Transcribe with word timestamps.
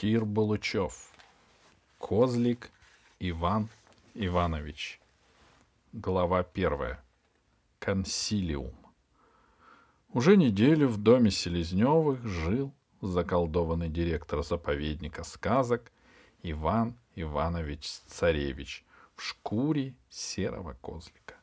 Кир 0.00 0.24
Булычев. 0.24 1.12
Козлик 1.98 2.70
Иван 3.18 3.68
Иванович. 4.14 4.98
Глава 5.92 6.42
первая. 6.42 7.04
Консилиум. 7.78 8.72
Уже 10.14 10.38
неделю 10.38 10.88
в 10.88 10.96
доме 10.96 11.30
Селезневых 11.30 12.24
жил 12.26 12.72
заколдованный 13.02 13.90
директор 13.90 14.42
заповедника 14.42 15.22
сказок 15.22 15.92
Иван 16.42 16.96
Иванович 17.14 17.86
Царевич 18.06 18.86
в 19.16 19.22
шкуре 19.22 19.94
серого 20.08 20.78
козлика. 20.80 21.34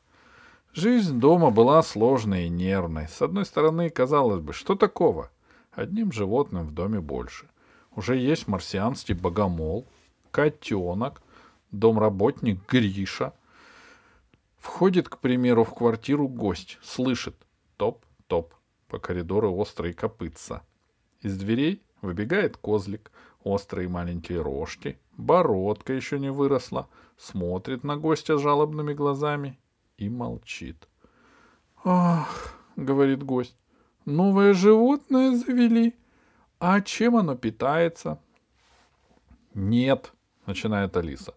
Жизнь 0.72 1.20
дома 1.20 1.52
была 1.52 1.80
сложной 1.84 2.46
и 2.46 2.48
нервной. 2.48 3.06
С 3.06 3.22
одной 3.22 3.44
стороны, 3.44 3.88
казалось 3.88 4.40
бы, 4.40 4.52
что 4.52 4.74
такого? 4.74 5.30
Одним 5.70 6.10
животным 6.10 6.66
в 6.66 6.72
доме 6.72 6.98
больше. 6.98 7.48
Уже 7.98 8.16
есть 8.16 8.46
марсианский 8.46 9.16
богомол, 9.16 9.84
котенок, 10.30 11.20
домработник 11.72 12.60
Гриша. 12.70 13.32
Входит, 14.56 15.08
к 15.08 15.18
примеру, 15.18 15.64
в 15.64 15.74
квартиру 15.74 16.28
гость, 16.28 16.78
слышит 16.80 17.34
топ-топ 17.76 18.54
по 18.86 19.00
коридору 19.00 19.52
острые 19.52 19.94
копытца. 19.94 20.62
Из 21.22 21.36
дверей 21.36 21.82
выбегает 22.00 22.56
козлик, 22.56 23.10
острые 23.42 23.88
маленькие 23.88 24.42
рожки, 24.42 25.00
бородка 25.16 25.92
еще 25.92 26.20
не 26.20 26.30
выросла, 26.30 26.88
смотрит 27.16 27.82
на 27.82 27.96
гостя 27.96 28.38
жалобными 28.38 28.92
глазами 28.92 29.58
и 29.96 30.08
молчит. 30.08 30.88
«Ах!»— 31.82 32.54
говорит 32.76 33.24
гость. 33.24 33.56
«Новое 34.04 34.54
животное 34.54 35.34
завели. 35.34 35.96
А 36.58 36.80
чем 36.80 37.16
оно 37.16 37.36
питается?» 37.36 38.18
«Нет»,— 39.54 40.12
начинает 40.46 40.96
Алиса. 40.96 41.34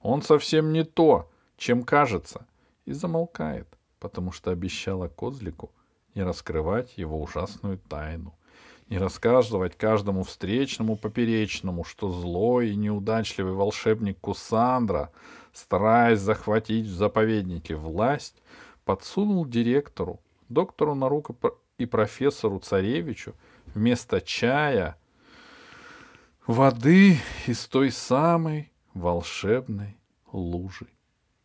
«Он 0.00 0.22
совсем 0.22 0.72
не 0.72 0.84
то, 0.84 1.30
чем 1.56 1.82
кажется». 1.82 2.46
И 2.84 2.92
замолкает, 2.92 3.66
потому 3.98 4.30
что 4.30 4.50
обещала 4.50 5.08
козлику 5.08 5.70
не 6.14 6.22
раскрывать 6.22 6.98
его 6.98 7.20
ужасную 7.22 7.78
тайну, 7.78 8.34
не 8.90 8.98
рассказывать 8.98 9.76
каждому 9.76 10.22
встречному 10.22 10.96
поперечному, 10.96 11.84
что 11.84 12.10
злой 12.10 12.70
и 12.70 12.76
неудачливый 12.76 13.54
волшебник 13.54 14.20
Кусандра 14.20 15.10
стараясь 15.54 16.18
захватить 16.18 16.86
в 16.86 16.94
заповеднике 16.94 17.76
власть, 17.76 18.42
подсунул 18.84 19.46
директору, 19.46 20.20
доктору 20.48 20.94
наук 20.94 21.30
и 21.78 21.86
профессору 21.86 22.58
Царевичу 22.58 23.34
вместо 23.74 24.20
чая 24.20 24.96
воды 26.46 27.18
из 27.46 27.66
той 27.66 27.90
самой 27.90 28.72
волшебной 28.94 29.96
лужи. 30.32 30.86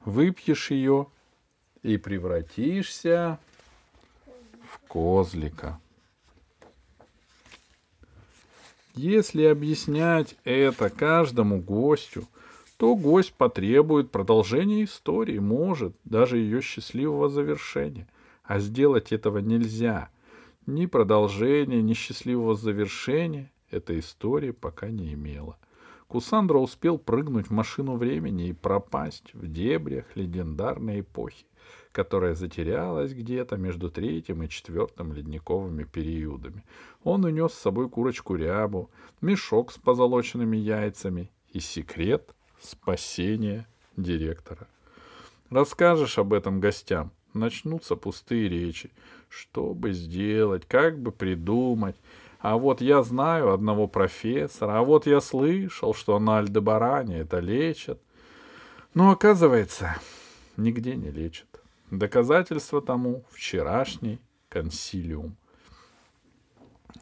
Выпьешь 0.05 0.71
ее 0.71 1.07
и 1.83 1.97
превратишься 1.97 3.39
в 4.63 4.79
козлика. 4.87 5.79
Если 8.95 9.43
объяснять 9.43 10.35
это 10.43 10.89
каждому 10.89 11.59
гостю— 11.59 12.27
то 12.79 12.95
гость 12.95 13.33
потребует 13.33 14.09
продолжения 14.09 14.85
истории, 14.85 15.37
может, 15.37 15.97
даже 16.05 16.37
ее 16.37 16.61
счастливого 16.61 17.27
завершения. 17.27 18.07
А 18.45 18.59
сделать 18.59 19.11
этого 19.11 19.39
нельзя. 19.39 20.07
Ни 20.65 20.85
продолжения, 20.85 21.81
ни 21.81 21.93
счастливого 21.93 22.55
завершения 22.55 23.51
эта 23.71 23.97
история 23.97 24.53
пока 24.53 24.89
не 24.89 25.13
имела. 25.13 25.57
Кусандра 26.07 26.57
успел 26.57 26.97
прыгнуть 26.97 27.47
в 27.47 27.51
машину 27.51 27.95
времени 27.95 28.49
и 28.49 28.53
пропасть 28.53 29.33
в 29.33 29.51
дебрях 29.51 30.05
легендарной 30.15 31.01
эпохи, 31.01 31.45
которая 31.91 32.33
затерялась 32.33 33.13
где-то 33.13 33.57
между 33.57 33.91
третьим 33.91 34.41
и 34.41 34.49
четвертым 34.49 35.13
ледниковыми 35.13 35.83
периодами. 35.83 36.63
Он 37.03 37.25
унес 37.25 37.53
с 37.53 37.59
собой 37.59 37.89
курочку 37.89 38.35
рябу, 38.35 38.89
мешок 39.21 39.71
с 39.71 39.77
позолоченными 39.77 40.57
яйцами 40.57 41.31
и 41.51 41.59
секрет 41.59 42.33
спасение 42.59 43.67
директора. 43.95 44.67
Расскажешь 45.49 46.17
об 46.17 46.33
этом 46.33 46.59
гостям, 46.59 47.11
начнутся 47.33 47.95
пустые 47.95 48.49
речи. 48.49 48.91
Что 49.29 49.73
бы 49.73 49.93
сделать, 49.93 50.65
как 50.67 50.99
бы 50.99 51.11
придумать. 51.11 51.95
А 52.39 52.57
вот 52.57 52.81
я 52.81 53.03
знаю 53.03 53.53
одного 53.53 53.87
профессора, 53.87 54.79
а 54.79 54.83
вот 54.83 55.05
я 55.05 55.21
слышал, 55.21 55.93
что 55.93 56.19
на 56.19 56.39
Альдебаране 56.39 57.19
это 57.19 57.39
лечат. 57.39 58.01
Но 58.93 59.11
оказывается, 59.11 59.95
нигде 60.57 60.95
не 60.95 61.11
лечат. 61.11 61.61
Доказательство 61.91 62.81
тому 62.81 63.23
вчерашний 63.31 64.19
консилиум. 64.49 65.35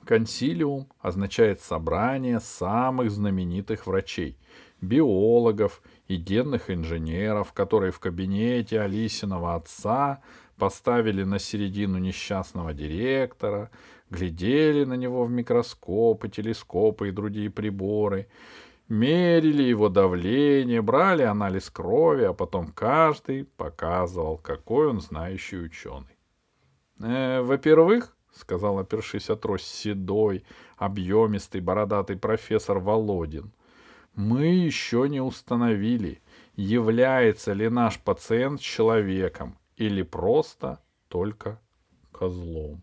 Консилиум 0.05 0.87
означает 0.99 1.61
собрание 1.61 2.39
самых 2.39 3.11
знаменитых 3.11 3.87
врачей, 3.87 4.37
биологов 4.81 5.81
и 6.07 6.15
генных 6.15 6.69
инженеров, 6.69 7.53
которые 7.53 7.91
в 7.91 7.99
кабинете 7.99 8.79
Алисиного 8.79 9.55
отца 9.55 10.21
поставили 10.57 11.23
на 11.23 11.39
середину 11.39 11.97
несчастного 11.97 12.73
директора, 12.73 13.69
глядели 14.09 14.85
на 14.85 14.95
него 14.95 15.25
в 15.25 15.31
микроскопы, 15.31 16.29
телескопы 16.29 17.09
и 17.09 17.11
другие 17.11 17.49
приборы, 17.49 18.27
мерили 18.89 19.63
его 19.63 19.89
давление, 19.89 20.81
брали 20.81 21.23
анализ 21.23 21.69
крови, 21.69 22.23
а 22.23 22.33
потом 22.33 22.71
каждый 22.71 23.45
показывал, 23.45 24.37
какой 24.37 24.87
он 24.87 25.01
знающий 25.01 25.57
ученый. 25.57 26.17
Э, 26.99 27.41
во-первых,— 27.41 28.15
сказал, 28.33 28.79
опершись 28.79 29.29
от 29.29 29.41
трость 29.41 29.67
седой, 29.67 30.43
объемистый, 30.77 31.61
бородатый 31.61 32.17
профессор 32.17 32.79
Володин, 32.79 33.51
мы 34.15 34.47
еще 34.47 35.07
не 35.09 35.21
установили, 35.21 36.21
является 36.55 37.53
ли 37.53 37.69
наш 37.69 37.99
пациент 37.99 38.61
человеком 38.61 39.57
или 39.77 40.01
просто 40.01 40.79
только 41.07 41.59
козлом. 42.11 42.81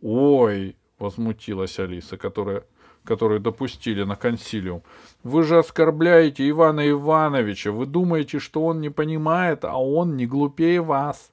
Ой, 0.00 0.76
возмутилась 0.98 1.78
Алиса, 1.78 2.16
которая 2.16 2.64
которую 3.04 3.40
допустили 3.40 4.04
на 4.04 4.16
консилиум. 4.16 4.82
Вы 5.22 5.42
же 5.42 5.58
оскорбляете 5.58 6.48
Ивана 6.48 6.88
Ивановича. 6.88 7.72
Вы 7.72 7.86
думаете, 7.86 8.38
что 8.38 8.64
он 8.64 8.80
не 8.80 8.90
понимает, 8.90 9.64
а 9.64 9.76
он 9.76 10.16
не 10.16 10.26
глупее 10.26 10.80
вас. 10.80 11.32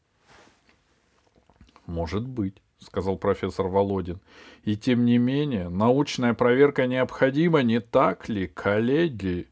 Может 1.86 2.28
быть, 2.28 2.56
сказал 2.80 3.18
профессор 3.18 3.68
Володин. 3.68 4.20
И 4.64 4.76
тем 4.76 5.06
не 5.06 5.18
менее, 5.18 5.70
научная 5.70 6.34
проверка 6.34 6.88
необходима, 6.88 7.62
не 7.62 7.80
так 7.80 8.30
ли, 8.30 8.48
коллеги? 8.48 9.48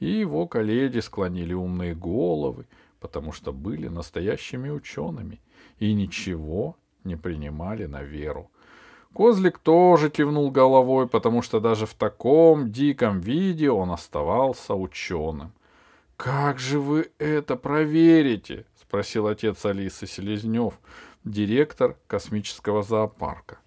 И 0.00 0.06
его 0.06 0.46
коллеги 0.46 1.00
склонили 1.00 1.52
умные 1.52 1.94
головы, 1.94 2.66
потому 3.00 3.32
что 3.32 3.52
были 3.52 3.88
настоящими 3.88 4.70
учеными 4.70 5.40
и 5.78 5.92
ничего 5.94 6.76
не 7.04 7.16
принимали 7.16 7.86
на 7.86 8.02
веру. 8.02 8.50
Козлик 9.14 9.58
тоже 9.58 10.10
кивнул 10.10 10.50
головой, 10.50 11.08
потому 11.08 11.42
что 11.42 11.60
даже 11.60 11.86
в 11.86 11.94
таком 11.94 12.70
диком 12.70 13.20
виде 13.20 13.70
он 13.70 13.90
оставался 13.90 14.74
ученым. 14.74 15.52
«Как 16.16 16.58
же 16.58 16.80
вы 16.80 17.10
это 17.18 17.56
проверите?»— 17.56 18.66
спросил 18.74 19.28
отец 19.28 19.64
Алисы 19.64 20.06
Селезнев, 20.06 20.78
директор 21.24 21.96
космического 22.06 22.82
зоопарка. 22.82 23.58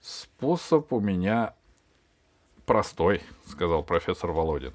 Способ 0.00 0.92
у 0.92 1.00
меня 1.00 1.54
простой, 2.64 3.22
сказал 3.46 3.82
профессор 3.82 4.32
Володин. 4.32 4.72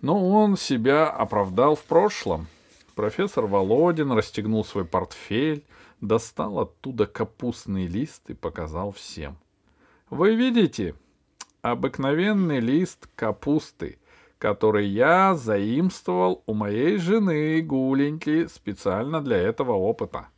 Но 0.00 0.28
он 0.30 0.56
себя 0.56 1.08
оправдал 1.08 1.74
в 1.74 1.84
прошлом. 1.84 2.46
Профессор 2.94 3.46
Володин 3.46 4.12
расстегнул 4.12 4.64
свой 4.64 4.84
портфель, 4.84 5.64
достал 6.00 6.60
оттуда 6.60 7.06
капустный 7.06 7.86
лист 7.86 8.30
и 8.30 8.34
показал 8.34 8.92
всем. 8.92 9.36
Вы 10.10 10.34
видите, 10.34 10.94
обыкновенный 11.62 12.60
лист 12.60 13.08
капусты, 13.16 13.98
который 14.38 14.86
я 14.86 15.34
заимствовал 15.34 16.42
у 16.46 16.54
моей 16.54 16.98
жены 16.98 17.60
Гуленьки 17.62 18.46
специально 18.46 19.20
для 19.20 19.38
этого 19.38 19.72
опыта. 19.72 20.28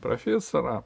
Профессора 0.00 0.84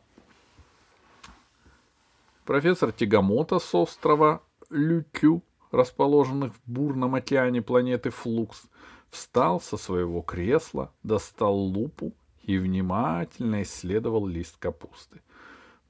Профессор 2.44 2.92
Тигамота 2.92 3.58
с 3.58 3.74
острова 3.74 4.42
Люкю, 4.68 5.42
расположенных 5.74 6.54
в 6.54 6.70
бурном 6.70 7.14
океане 7.14 7.62
планеты 7.62 8.10
Флукс, 8.10 8.62
встал 9.10 9.60
со 9.60 9.76
своего 9.76 10.22
кресла, 10.22 10.92
достал 11.02 11.54
лупу 11.54 12.12
и 12.42 12.58
внимательно 12.58 13.62
исследовал 13.62 14.26
лист 14.26 14.56
капусты. 14.58 15.20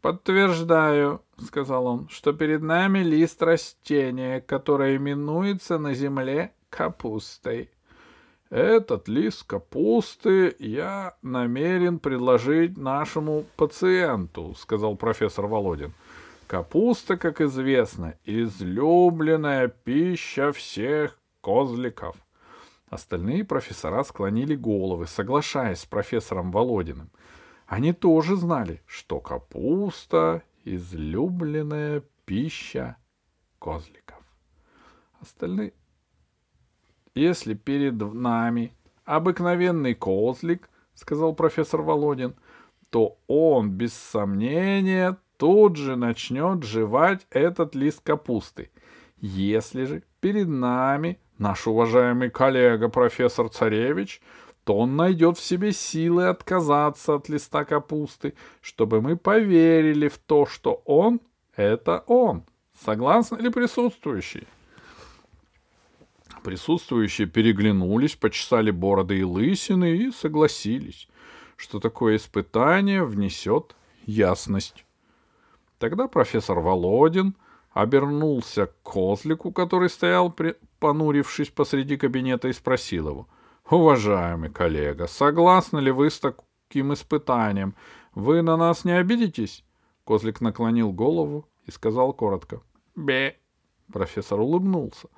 Подтверждаю, 0.00 1.22
сказал 1.38 1.86
он, 1.86 2.08
что 2.08 2.34
перед 2.34 2.60
нами 2.60 2.98
лист 2.98 3.42
растения, 3.42 4.40
которое 4.40 4.96
именуется 4.96 5.78
на 5.78 5.94
земле 5.94 6.52
капустой. 6.68 7.70
Этот 8.50 9.08
лист 9.08 9.44
капусты 9.44 10.54
я 10.58 11.16
намерен 11.22 11.98
предложить 11.98 12.76
нашему 12.76 13.46
пациенту, 13.56 14.54
сказал 14.58 14.94
профессор 14.96 15.46
Володин. 15.46 15.94
Капуста, 16.46 17.16
как 17.16 17.40
известно, 17.40 18.14
излюбленная 18.24 19.68
пища 19.68 20.52
всех 20.52 21.18
козликов. 21.40 22.16
Остальные 22.88 23.44
профессора 23.44 24.04
склонили 24.04 24.54
головы, 24.54 25.06
соглашаясь 25.06 25.80
с 25.80 25.86
профессором 25.86 26.52
Володиным. 26.52 27.10
Они 27.66 27.92
тоже 27.92 28.36
знали, 28.36 28.82
что 28.86 29.20
капуста— 29.20 30.42
излюбленная 30.64 32.02
пища 32.24 32.96
козликов. 33.58 34.22
Остальные... 35.20 35.72
Если 37.14 37.54
перед 37.54 37.94
нами 37.94 38.72
обыкновенный 39.04 39.94
козлик,— 39.94 40.68
сказал 40.94 41.34
профессор 41.34 41.82
Володин,— 41.82 42.34
то 42.90 43.18
он, 43.26 43.70
без 43.70 43.94
сомнения, 43.94 45.16
тут 45.36 45.76
же 45.76 45.96
начнет 45.96 46.62
жевать 46.62 47.26
этот 47.30 47.74
лист 47.74 48.00
капусты. 48.02 48.70
Если 49.18 49.84
же 49.84 50.02
перед 50.20 50.48
нами 50.48 51.18
наш 51.38 51.66
уважаемый 51.66 52.30
коллега 52.30 52.88
профессор 52.88 53.48
Царевич, 53.48 54.20
то 54.64 54.78
он 54.78 54.96
найдет 54.96 55.36
в 55.36 55.44
себе 55.44 55.72
силы 55.72 56.28
отказаться 56.28 57.14
от 57.16 57.28
листа 57.28 57.64
капусты, 57.64 58.34
чтобы 58.60 59.00
мы 59.00 59.16
поверили 59.16 60.08
в 60.08 60.18
то, 60.18 60.46
что 60.46 60.82
он— 60.86 61.20
это 61.56 62.02
он. 62.06 62.44
Согласны 62.84 63.38
ли 63.38 63.50
присутствующие? 63.50 64.46
Присутствующие 66.42 67.26
переглянулись, 67.26 68.16
почесали 68.16 68.70
бороды 68.70 69.18
и 69.18 69.22
лысины 69.22 69.96
и 69.96 70.10
согласились, 70.10 71.08
что 71.56 71.80
такое 71.80 72.16
испытание 72.16 73.04
внесет 73.04 73.74
ясность. 74.04 74.83
Тогда 75.84 76.08
профессор 76.08 76.60
Володин 76.60 77.36
обернулся 77.74 78.68
к 78.68 78.82
козлику, 78.82 79.52
который 79.52 79.90
стоял, 79.90 80.32
при... 80.32 80.56
понурившись 80.78 81.50
посреди 81.50 81.98
кабинета, 81.98 82.48
и 82.48 82.54
спросил 82.54 83.10
его. 83.10 83.28
«Уважаемый 83.68 84.48
коллега, 84.48 85.06
согласны 85.06 85.80
ли 85.80 85.90
вы 85.90 86.08
с 86.08 86.18
таким 86.20 86.94
испытанием? 86.94 87.74
Вы 88.14 88.40
на 88.40 88.56
нас 88.56 88.86
не 88.86 88.92
обидитесь?» 88.92 89.62
Козлик 90.06 90.40
наклонил 90.40 90.90
голову 90.90 91.46
и 91.66 91.70
сказал 91.70 92.14
коротко. 92.14 92.62
«Бе». 92.96 93.36
Профессор 93.92 94.40
улыбнулся. 94.40 95.08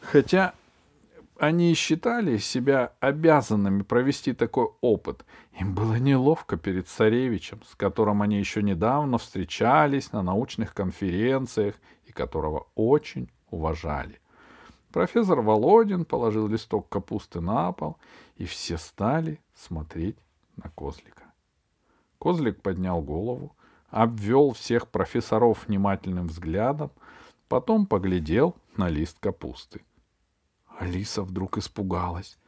Хотя 0.00 0.54
они 1.38 1.72
считали 1.74 2.36
себя 2.38 2.92
обязанными 2.98 3.82
провести 3.82 4.32
такой 4.32 4.68
опыт. 4.80 5.24
Им 5.60 5.74
было 5.74 5.94
неловко 5.94 6.56
перед 6.56 6.88
царевичем, 6.88 7.62
с 7.64 7.76
которым 7.76 8.22
они 8.22 8.38
еще 8.38 8.62
недавно 8.62 9.18
встречались 9.18 10.12
на 10.12 10.22
научных 10.22 10.74
конференциях 10.74 11.76
и 12.06 12.12
которого 12.12 12.66
очень 12.74 13.30
уважали. 13.50 14.20
Профессор 14.92 15.40
Володин 15.40 16.04
положил 16.04 16.48
листок 16.48 16.88
капусты 16.88 17.40
на 17.40 17.70
пол, 17.72 17.98
и 18.36 18.44
все 18.44 18.76
стали 18.76 19.40
смотреть 19.54 20.16
на 20.56 20.70
козлика. 20.70 21.22
Козлик 22.18 22.60
поднял 22.62 23.00
голову, 23.00 23.54
обвел 23.90 24.52
всех 24.52 24.88
профессоров 24.88 25.68
внимательным 25.68 26.26
взглядом, 26.26 26.90
потом 27.48 27.86
поглядел 27.86 28.56
на 28.76 28.88
лист 28.88 29.18
капусты. 29.20 29.82
Алиса 30.78 31.22
вдруг 31.22 31.58
испугалась. 31.58 32.38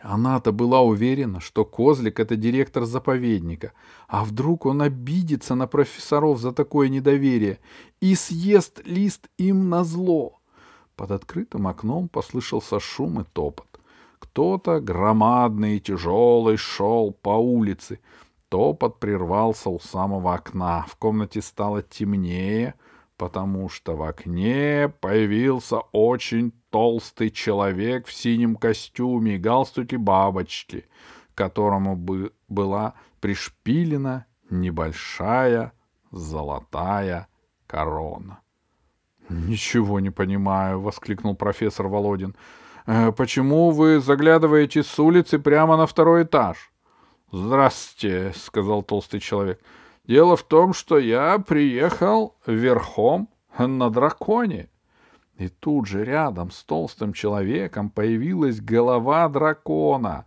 Она-то 0.00 0.52
была 0.52 0.80
уверена, 0.80 1.40
что 1.40 1.64
Козлик— 1.64 2.18
это 2.20 2.36
директор 2.36 2.84
заповедника, 2.84 3.72
а 4.08 4.24
вдруг 4.24 4.66
он 4.66 4.82
обидится 4.82 5.54
на 5.54 5.66
профессоров 5.66 6.40
за 6.40 6.52
такое 6.52 6.88
недоверие 6.88 7.60
и 8.00 8.14
съест 8.14 8.80
лист 8.84 9.28
им 9.38 9.68
на 9.68 9.84
зло. 9.84 10.40
Под 10.96 11.12
открытым 11.12 11.68
окном 11.68 12.08
послышался 12.08 12.80
шум 12.80 13.20
и 13.20 13.24
топот. 13.24 13.80
Кто-то 14.18 14.80
громадный 14.80 15.76
и 15.76 15.80
тяжелый 15.80 16.56
шел 16.56 17.12
по 17.12 17.36
улице. 17.38 18.00
Топот 18.48 18.98
прервался 18.98 19.70
у 19.70 19.78
самого 19.78 20.34
окна. 20.34 20.84
В 20.88 20.96
комнате 20.96 21.42
стало 21.42 21.82
темнее— 21.82 22.74
потому 23.16 23.68
что 23.68 23.96
в 23.96 24.02
окне 24.02 24.92
появился 25.00 25.78
очень 25.92 26.52
толстый 26.70 27.30
человек 27.30 28.06
в 28.06 28.12
синем 28.12 28.56
костюме 28.56 29.36
и 29.36 29.38
галстуке 29.38 29.98
бабочки, 29.98 30.86
к 31.34 31.38
которому 31.38 31.96
бы 31.96 32.32
была 32.48 32.94
пришпилена 33.20 34.26
небольшая 34.50 35.72
золотая 36.10 37.28
корона. 37.66 38.40
«Ничего 39.28 40.00
не 40.00 40.10
понимаю»,— 40.10 40.80
воскликнул 40.82 41.34
профессор 41.34 41.88
Володин. 41.88 42.36
«Э, 42.86 43.12
«Почему 43.12 43.70
вы 43.70 44.00
заглядываете 44.00 44.82
с 44.82 44.98
улицы 44.98 45.38
прямо 45.38 45.76
на 45.76 45.86
второй 45.86 46.24
этаж?» 46.24 46.72
«Здравствуйте»,— 47.30 48.32
сказал 48.36 48.82
толстый 48.82 49.20
человек. 49.20 49.60
Дело 50.04 50.36
в 50.36 50.42
том, 50.42 50.74
что 50.74 50.98
я 50.98 51.38
приехал 51.38 52.34
верхом 52.46 53.28
на 53.58 53.90
драконе. 53.90 54.68
И 55.38 55.48
тут 55.48 55.86
же 55.86 56.04
рядом 56.04 56.50
с 56.50 56.62
толстым 56.64 57.12
человеком 57.12 57.90
появилась 57.90 58.60
голова 58.60 59.28
дракона. 59.28 60.26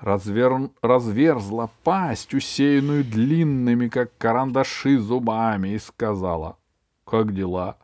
Развер... 0.00 0.70
Разверзла 0.82 1.70
пасть, 1.82 2.34
усеянную 2.34 3.04
длинными, 3.04 3.88
как 3.88 4.16
карандаши, 4.18 4.98
зубами, 4.98 5.70
и 5.70 5.78
сказала 5.78 6.58
«Как 7.04 7.34
дела?». 7.34 7.76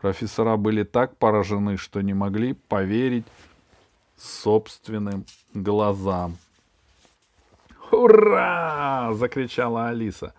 Профессора 0.00 0.56
были 0.56 0.82
так 0.82 1.16
поражены, 1.16 1.76
что 1.76 2.00
не 2.00 2.12
могли 2.12 2.54
поверить 2.54 3.26
собственным 4.16 5.24
глазам. 5.54 6.36
«Ура!»— 7.92 9.10
закричала 9.12 9.88
Алиса. 9.88 10.34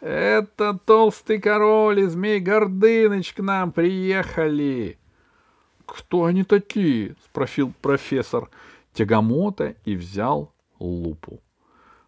«Это 0.00 0.78
толстый 0.84 1.40
король 1.40 2.00
и 2.00 2.06
змей 2.06 2.40
Гордыныч 2.40 3.32
к 3.32 3.40
нам 3.40 3.72
приехали!» 3.72 4.98
«Кто 5.86 6.24
они 6.24 6.42
такие?»— 6.42 7.14
спросил 7.24 7.72
профессор 7.80 8.50
Тягомота 8.92 9.76
и 9.84 9.94
взял 9.94 10.52
лупу. 10.80 11.40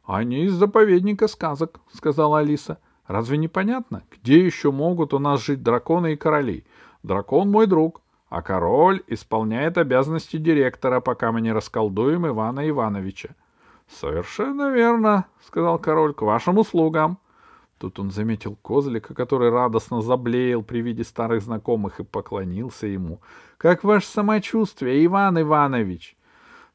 «Они 0.05 0.45
из 0.45 0.52
заповедника 0.52 1.28
сказок»,— 1.28 1.81
сказала 1.93 2.40
Алиса. 2.40 2.78
«Разве 3.07 3.38
не 3.38 3.49
понятно, 3.49 4.02
где 4.11 4.45
еще 4.45 4.73
могут 4.73 5.14
у 5.14 5.19
нас 5.19 5.43
жить 5.43 5.62
драконы 5.62 6.14
и 6.14 6.17
короли? 6.17 6.64
Дракон 7.02 7.50
мой 7.50 7.67
друг, 7.67 8.02
а 8.28 8.43
король 8.43 9.02
исполняет 9.07 9.78
обязанности 9.78 10.37
директора, 10.37 11.00
пока 11.00 11.31
мы 11.31 11.40
не 11.40 11.52
расколдуем 11.52 12.26
Ивана 12.26 12.69
Ивановича. 12.69 13.31
Совершенно 13.88 14.71
верно, 14.71 15.26
сказал 15.47 15.78
король, 15.78 16.14
к 16.14 16.23
вашим 16.23 16.59
услугам. 16.59 17.18
Тут 17.78 17.99
он 18.00 18.11
заметил 18.11 18.57
козлика, 18.57 19.14
который 19.14 19.50
радостно 19.50 20.02
заблеял 20.02 20.62
при 20.62 20.80
виде 20.80 21.04
старых 21.04 21.42
знакомых 21.42 22.00
и 22.00 22.04
поклонился 22.04 22.87
ему. 22.87 23.21
Как 23.57 23.85
ваше 23.85 24.07
самочувствие, 24.07 25.04
Иван 25.07 25.40
Иванович? 25.40 26.16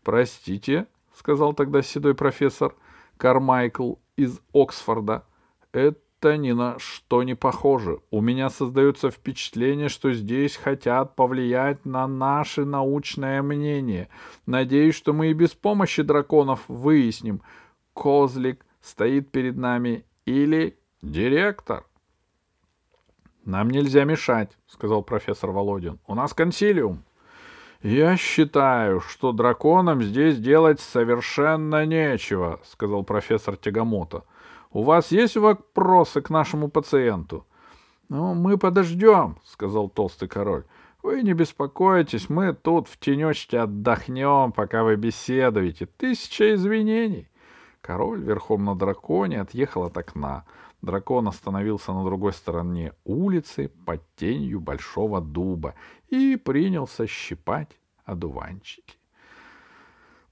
Простите, 0.04 0.88
сказал 1.16 1.54
тогда 1.54 1.82
седой 1.82 2.16
профессор 2.16 2.76
Кармайкл 3.18 3.96
из 4.16 4.40
Оксфорда. 4.54 5.26
Это 5.72 6.00
это 6.24 6.38
ни 6.38 6.54
на 6.54 6.80
что 6.80 7.22
не 7.24 7.36
похоже. 7.36 8.00
У 8.10 8.22
меня 8.22 8.50
создается 8.50 9.12
впечатление, 9.12 9.90
что 9.90 10.14
здесь 10.14 10.56
хотят 10.56 11.18
повлиять 11.18 11.86
на 11.86 12.08
наше 12.08 12.64
научное 12.64 13.42
мнение. 13.42 14.08
Надеюсь, 14.46 14.96
что 14.96 15.12
мы 15.12 15.32
и 15.32 15.34
без 15.34 15.50
помощи 15.50 16.02
драконов 16.02 16.62
выясним, 16.70 17.42
козлик 17.94 18.66
стоит 18.82 19.32
перед 19.32 19.58
нами 19.58 20.06
или 20.26 20.78
директор. 21.02 21.84
Нам 23.44 23.70
нельзя 23.70 24.06
мешать, 24.06 24.58
сказал 24.68 25.04
профессор 25.04 25.52
Володин. 25.52 26.00
У 26.08 26.16
нас 26.16 26.34
консилиум. 26.34 27.04
Я 27.82 28.16
считаю, 28.16 29.02
что 29.02 29.34
драконам 29.34 30.02
здесь 30.02 30.40
делать 30.40 30.80
совершенно 30.80 31.86
нечего, 31.86 32.62
сказал 32.64 33.04
профессор 33.04 33.58
Тягомота. 33.58 34.24
У 34.74 34.82
вас 34.82 35.12
есть 35.12 35.38
вопросы 35.38 36.22
к 36.22 36.32
нашему 36.32 36.68
пациенту?— 36.68 37.46
Ну, 38.10 38.34
мы 38.34 38.58
подождем,— 38.58 39.38
сказал 39.46 39.88
толстый 39.88 40.28
король.— 40.28 40.66
Вы 41.04 41.22
не 41.22 41.34
беспокойтесь, 41.34 42.28
мы 42.28 42.54
тут 42.54 42.88
в 42.88 42.98
тенечке 42.98 43.60
отдохнем, 43.60 44.52
пока 44.52 44.84
вы 44.84 44.96
беседуете. 44.96 45.86
Тысяча 45.86 46.56
извинений. 46.56 47.30
Король 47.82 48.22
верхом 48.22 48.66
на 48.66 48.76
драконе 48.76 49.42
отъехал 49.42 49.84
от 49.84 49.98
окна. 49.98 50.44
дракон 50.82 51.28
остановился 51.28 51.94
на 51.94 52.04
другой 52.04 52.34
стороне 52.34 52.94
улицы 53.04 53.70
под 53.86 54.02
тенью 54.16 54.60
большого 54.60 55.22
дуба 55.22 55.76
и 56.10 56.36
принялся 56.36 57.06
щипать 57.06 57.78
одуванчики. 58.06 58.96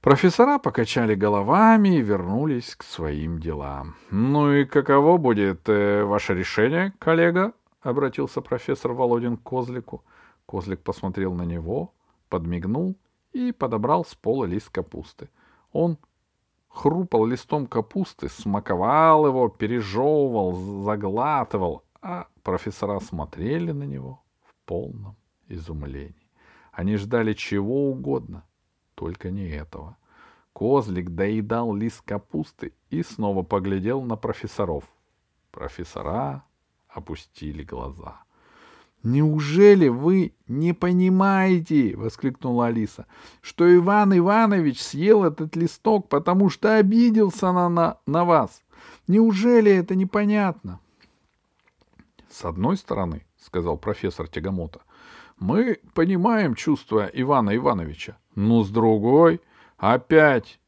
Профессора 0.02 0.58
покачали 0.58 1.14
головами 1.14 1.98
и 1.98 2.02
вернулись 2.02 2.76
к 2.76 2.82
своим 2.82 3.40
делам.— 3.40 3.96
Ну 4.10 4.52
и 4.52 4.66
каково 4.66 5.18
будет 5.18 5.70
э, 5.70 6.04
ваше 6.04 6.34
решение, 6.34 6.92
коллега?— 6.98 7.54
обратился 7.82 8.42
профессор 8.42 8.94
Володин 8.94 9.38
к 9.38 9.44
Козлику. 9.44 10.04
Козлик 10.48 10.82
посмотрел 10.82 11.36
на 11.36 11.44
него, 11.44 11.94
подмигнул 12.30 12.98
и 13.32 13.52
подобрал 13.52 14.04
с 14.04 14.16
пола 14.16 14.46
лист 14.46 14.72
капусты. 14.72 15.30
Он 15.72 16.00
хрупал 16.68 17.28
листом 17.28 17.68
капусты, 17.68 18.28
смаковал 18.28 19.28
его, 19.28 19.50
пережевывал, 19.50 20.84
заглатывал, 20.84 21.84
а 22.02 22.26
профессора 22.42 23.00
смотрели 23.02 23.72
на 23.72 23.84
него 23.84 24.24
в 24.42 24.56
полном 24.66 25.16
изумлении. 25.48 26.28
Они 26.72 26.96
ждали 26.96 27.34
чего 27.34 27.92
угодно, 27.92 28.46
только 29.02 29.32
не 29.32 29.50
этого. 29.50 29.98
Козлик 30.54 31.10
доедал 31.10 31.74
лист 31.74 32.04
капусты 32.06 32.72
и 32.92 33.02
снова 33.02 33.42
поглядел 33.42 34.04
на 34.04 34.16
профессоров. 34.16 34.84
Профессора 35.50 36.44
опустили 36.88 37.64
глаза. 37.64 38.22
«Неужели 39.02 39.88
вы 39.88 40.36
не 40.48 40.74
понимаете,— 40.74 41.96
воскликнула 41.98 42.68
Алиса,— 42.68 43.08
что 43.42 43.76
Иван 43.76 44.16
Иванович 44.16 44.80
съел 44.80 45.24
этот 45.24 45.56
листок, 45.56 46.08
потому 46.08 46.52
что 46.52 46.76
обиделся 46.76 47.52
на, 47.52 47.70
на, 47.70 47.98
на 48.06 48.24
вас? 48.24 48.62
Неужели 49.08 49.72
это 49.72 49.96
непонятно?» 49.96 50.80
«С 52.30 52.46
одной 52.46 52.78
стороны,— 52.78 53.26
сказал 53.40 53.78
профессор 53.78 54.28
Тягомота,— 54.28 54.82
мы 55.40 55.80
понимаем 55.96 56.54
чувства 56.54 57.10
Ивана 57.12 57.56
Ивановича, 57.56 58.18
но 58.36 58.64
с 58.64 58.70
другой 58.70 59.42
опять 59.78 60.60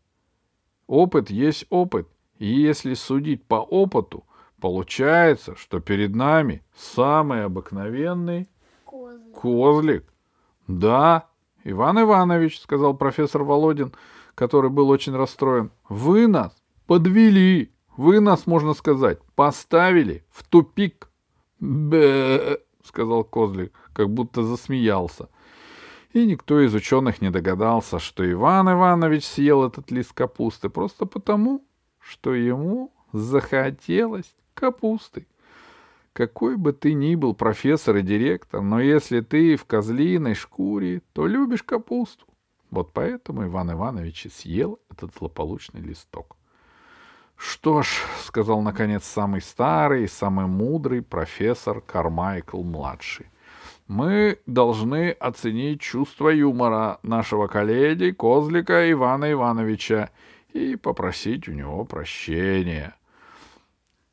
опыт 0.87 1.29
есть 1.29 1.65
опыт, 1.69 2.07
и 2.39 2.47
если 2.47 2.93
судить 2.93 3.43
по 3.43 3.55
опыту, 3.55 4.23
Получается, 4.63 5.57
что 5.57 5.81
перед 5.81 6.15
нами 6.15 6.63
самый 6.73 7.43
обыкновенный 7.43 8.47
козлик. 8.85 9.33
козлик. 9.33 10.13
Да, 10.69 11.27
Иван 11.65 11.99
Иванович, 11.99 12.61
сказал 12.61 12.93
профессор 12.93 13.43
Володин, 13.43 13.91
который 14.35 14.69
был 14.69 14.87
очень 14.87 15.13
расстроен, 15.17 15.69
вы 15.89 16.27
нас 16.27 16.55
подвели, 16.87 17.73
вы 17.97 18.21
нас, 18.21 18.47
можно 18.47 18.73
сказать, 18.73 19.19
поставили 19.35 20.23
в 20.29 20.47
тупик. 20.47 21.09
Бе, 21.59 22.61
сказал 22.85 23.25
козлик, 23.25 23.73
как 23.91 24.09
будто 24.11 24.43
засмеялся. 24.43 25.27
И 26.13 26.25
никто 26.27 26.59
из 26.59 26.75
ученых 26.75 27.21
не 27.21 27.31
догадался, 27.31 27.97
что 27.97 28.29
Иван 28.29 28.71
Иванович 28.71 29.25
съел 29.25 29.65
этот 29.65 29.89
лист 29.89 30.13
капусты 30.13 30.69
просто 30.69 31.07
потому, 31.07 31.65
что 31.99 32.35
ему 32.35 32.93
захотелось 33.11 34.35
капусты. 34.53 35.27
Какой 36.13 36.55
бы 36.57 36.71
ты 36.73 36.93
ни 36.93 37.15
был 37.15 37.33
профессор 37.33 37.97
и 37.97 38.03
директор, 38.03 38.61
но 38.61 38.79
если 38.79 39.21
ты 39.21 39.55
в 39.55 39.65
козлиной 39.65 40.35
шкуре, 40.35 41.01
то 41.13 41.25
любишь 41.25 41.63
капусту. 41.63 42.27
Вот 42.69 42.93
поэтому 42.93 43.45
Иван 43.45 43.71
Иванович 43.71 44.27
и 44.27 44.29
съел 44.29 44.79
этот 44.91 45.15
злополучный 45.17 45.81
листок. 45.81 46.37
Что 47.35 47.81
ж, 47.81 47.87
сказал 48.23 48.61
наконец 48.61 49.03
самый 49.05 49.41
старый 49.41 50.03
и 50.03 50.07
самый 50.07 50.45
мудрый 50.45 51.01
профессор 51.01 51.81
Кармайкл-младший, 51.81 53.27
мы 53.87 54.39
должны 54.45 55.11
оценить 55.11 55.81
чувство 55.81 56.29
юмора 56.29 56.99
нашего 57.03 57.47
коллеги 57.47 58.11
Козлика 58.11 58.89
Ивана 58.91 59.31
Ивановича 59.31 60.09
и 60.53 60.75
попросить 60.75 61.47
у 61.47 61.51
него 61.51 61.83
прощения. 61.85 62.95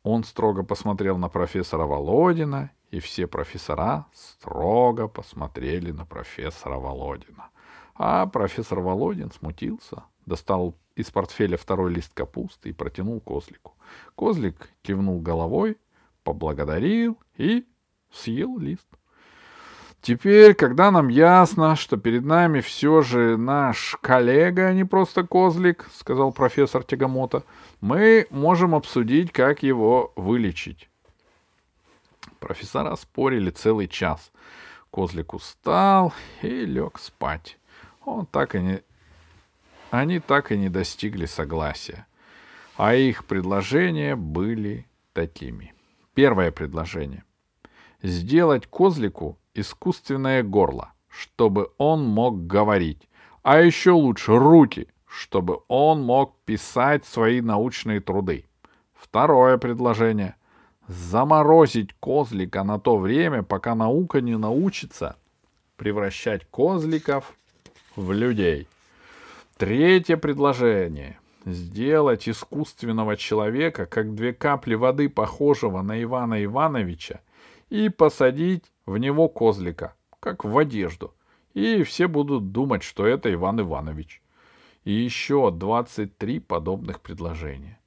Он 0.03 0.25
строго 0.25 0.62
посмотрел 0.62 1.19
на 1.19 1.29
профессора 1.29 1.85
Володина, 1.85 2.71
и 2.91 2.99
все 2.99 3.27
профессора 3.27 4.07
строго 4.12 5.07
посмотрели 5.07 5.93
на 5.93 6.05
профессора 6.05 6.79
Володина. 6.79 7.50
А 7.95 8.27
профессор 8.27 8.81
Володин 8.81 9.31
смутился, 9.31 10.05
достал 10.27 10.75
из 10.97 11.11
портфеля 11.11 11.57
второй 11.57 11.93
лист 11.93 12.12
капусты 12.15 12.71
и 12.71 12.73
протянул 12.73 13.21
козлику. 13.21 13.75
Козлик 14.17 14.71
кивнул 14.83 15.21
головой, 15.21 15.77
поблагодарил 16.25 17.19
и 17.37 17.67
съел 18.11 18.59
лист. 18.59 18.89
Теперь, 20.02 20.54
когда 20.54 20.90
нам 20.90 21.09
ясно, 21.09 21.76
что 21.76 21.99
перед 21.99 22.25
нами 22.25 22.61
все 22.61 23.02
же 23.02 23.37
наш 23.37 23.99
коллега, 24.00 24.69
а 24.69 24.73
не 24.73 24.85
просто 24.85 25.26
козлик,— 25.26 25.88
сказал 25.95 26.33
профессор 26.33 26.83
Тягомота,— 26.83 27.45
мы 27.83 28.26
можем 28.30 28.75
обсудить, 28.75 29.30
как 29.30 29.62
его 29.62 30.12
вылечить. 30.16 30.88
Профессора 32.38 32.97
спорили 32.97 33.50
целый 33.50 33.88
час. 33.88 34.33
Козлик 34.90 35.35
устал 35.35 36.14
и 36.40 36.64
лег 36.64 36.99
спать. 36.99 37.59
Он 38.04 38.25
так 38.25 38.54
и 38.54 38.61
не... 38.61 38.83
Они 39.90 40.19
так 40.19 40.50
и 40.50 40.57
не 40.57 40.71
достигли 40.71 41.26
согласия. 41.26 42.07
А 42.76 42.95
их 42.95 43.26
предложения 43.26 44.16
были 44.16 44.87
такими. 45.12 45.75
Первое 46.14 46.50
предложение. 46.50 47.25
Сделать 48.02 48.66
козлику 48.66 49.40
искусственное 49.54 50.42
горло, 50.42 50.92
чтобы 51.09 51.71
он 51.78 52.04
мог 52.04 52.47
говорить, 52.47 53.09
а 53.42 53.61
еще 53.61 53.92
лучше 53.92 54.38
руки, 54.38 54.88
чтобы 55.07 55.61
он 55.69 56.02
мог 56.02 56.37
писать 56.45 57.04
свои 57.04 57.40
научные 57.40 58.00
труды. 58.00 58.45
Второе 58.95 59.59
предложение— 59.59 60.37
заморозить 60.88 61.95
козлика 62.00 62.62
на 62.64 62.78
то 62.78 62.97
время, 62.97 63.42
пока 63.42 63.75
наука 63.75 64.21
не 64.21 64.37
научится 64.37 65.16
превращать 65.76 66.45
козликов 66.50 67.33
в 67.97 68.12
людей. 68.12 68.69
Третье 69.57 70.16
предложение— 70.16 71.19
сделать 71.45 72.28
искусственного 72.28 73.16
человека, 73.16 73.87
как 73.87 74.14
две 74.14 74.33
капли 74.33 74.75
воды, 74.75 75.09
похожего 75.09 75.83
на 75.83 76.02
Ивана 76.02 76.45
Ивановича, 76.45 77.21
и 77.71 77.88
посадить 77.88 78.64
в 78.87 78.97
него 78.99 79.29
козлика, 79.29 79.95
как 80.21 80.45
в 80.45 80.57
одежду, 80.59 81.15
и 81.55 81.83
все 81.83 82.07
будут 82.07 82.53
думать, 82.53 82.83
что 82.83 83.07
это 83.07 83.33
Иван 83.33 83.61
Иванович. 83.61 84.23
И 84.85 84.93
еще 84.93 85.51
23 85.51 86.41
подобных 86.41 87.01
предложения. 87.01 87.79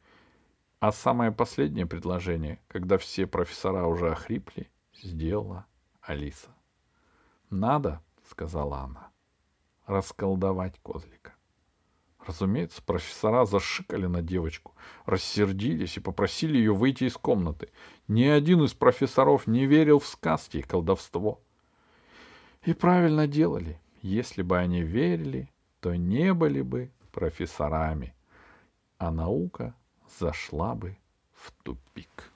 А 0.79 0.91
самое 0.91 1.31
последнее 1.31 1.85
предложение, 1.85 2.59
когда 2.67 2.97
все 2.97 3.25
профессора 3.25 3.85
уже 3.87 4.11
охрипли, 4.11 4.69
сделала 5.01 5.65
Алиса. 6.01 6.49
«Надо»,— 7.49 8.01
сказала 8.29 8.79
она,— 8.79 9.11
«расколдовать 9.85 10.79
козлика». 10.83 11.33
Разумеется, 12.25 12.81
профессора 12.81 13.45
зашикали 13.45 14.05
на 14.05 14.21
девочку, 14.21 14.73
рассердились 15.05 15.97
и 15.97 16.01
попросили 16.01 16.57
ее 16.57 16.73
выйти 16.73 17.05
из 17.05 17.17
комнаты. 17.17 17.69
Ни 18.07 18.23
один 18.23 18.63
из 18.63 18.73
профессоров 18.73 19.45
не 19.47 19.65
верил 19.65 19.99
в 19.99 20.07
сказки 20.07 20.57
и 20.57 20.61
колдовство. 20.61 21.41
И 22.63 22.73
правильно 22.73 23.27
делали. 23.27 23.79
Если 24.01 24.41
бы 24.41 24.57
они 24.57 24.81
верили, 24.81 25.49
то 25.79 25.95
не 25.95 26.33
были 26.33 26.61
бы 26.61 26.91
профессорами, 27.13 28.13
а 28.97 29.11
наука 29.11 29.75
зашла 30.19 30.75
бы 30.75 30.97
в 31.33 31.51
тупик. 31.63 32.32